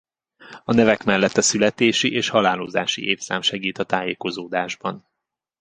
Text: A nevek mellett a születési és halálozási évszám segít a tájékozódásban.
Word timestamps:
A 0.63 0.73
nevek 0.73 1.03
mellett 1.03 1.37
a 1.37 1.41
születési 1.41 2.11
és 2.11 2.29
halálozási 2.29 3.03
évszám 3.07 3.41
segít 3.41 3.77
a 3.77 3.83
tájékozódásban. 3.83 5.07